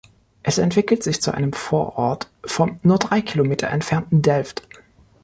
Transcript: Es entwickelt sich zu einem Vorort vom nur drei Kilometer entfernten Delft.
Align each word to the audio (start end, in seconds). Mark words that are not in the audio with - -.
Es 0.41 0.57
entwickelt 0.57 1.03
sich 1.03 1.21
zu 1.21 1.31
einem 1.31 1.53
Vorort 1.53 2.27
vom 2.43 2.79
nur 2.81 2.97
drei 2.97 3.21
Kilometer 3.21 3.67
entfernten 3.67 4.23
Delft. 4.23 4.63